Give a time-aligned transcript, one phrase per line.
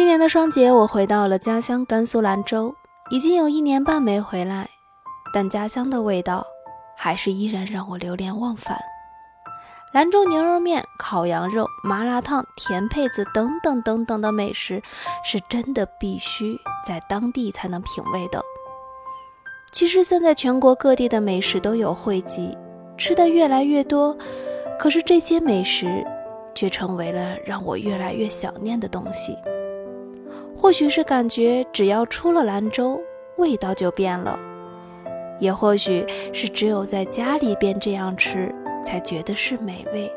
[0.00, 2.74] 今年的双节，我回到了家乡甘肃兰州，
[3.10, 4.66] 已经有一年半没回来，
[5.30, 6.42] 但家乡的味道
[6.96, 8.80] 还是依然让我流连忘返。
[9.92, 14.82] 兰州牛肉面、烤羊肉、麻辣烫、甜配子等等等等的美食，
[15.22, 18.42] 是真的必须在当地才能品味的。
[19.70, 22.56] 其实现在全国各地的美食都有汇集，
[22.96, 24.16] 吃的越来越多，
[24.78, 26.02] 可是这些美食
[26.54, 29.36] 却成为了让我越来越想念的东西。
[30.60, 33.00] 或许是感觉只要出了兰州，
[33.38, 34.38] 味道就变了；
[35.40, 38.54] 也或许是只有在家里边这样吃。
[38.82, 40.10] 才觉得是美味，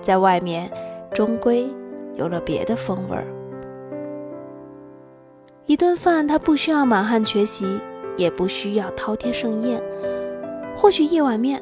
[0.00, 0.70] 在外面
[1.12, 1.66] 终归
[2.14, 3.26] 有了别的风味儿。
[5.66, 7.80] 一顿饭，它不需要满汉全席，
[8.16, 9.82] 也不需要饕餮盛宴，
[10.76, 11.60] 或许一碗面，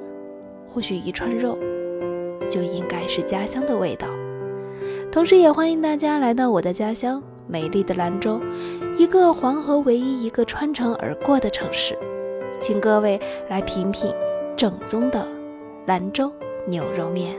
[0.68, 1.56] 或许一串肉，
[2.50, 4.06] 就应该是家乡的味道。
[5.10, 8.40] 同时，也欢迎大家来到我的家乡——美丽的兰州，
[8.96, 11.98] 一个黄河唯一一个穿城而过的城市，
[12.60, 14.12] 请各位来品品
[14.56, 15.26] 正宗的。
[15.86, 16.32] 兰州
[16.66, 17.36] 牛肉面。